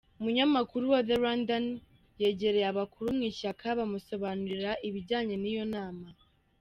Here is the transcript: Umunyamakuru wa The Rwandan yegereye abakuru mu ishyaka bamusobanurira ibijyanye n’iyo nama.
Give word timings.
Umunyamakuru 0.19 0.83
wa 0.93 0.99
The 1.07 1.15
Rwandan 1.19 1.65
yegereye 2.21 2.67
abakuru 2.71 3.07
mu 3.17 3.23
ishyaka 3.31 3.65
bamusobanurira 3.79 4.71
ibijyanye 4.87 5.35
n’iyo 5.39 5.65
nama. 5.75 6.07